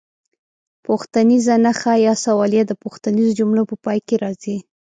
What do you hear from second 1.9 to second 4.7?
یا سوالیه د پوښتنیزو جملو په پای کې راځي.